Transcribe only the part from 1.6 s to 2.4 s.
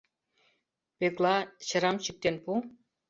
чырам чӱктен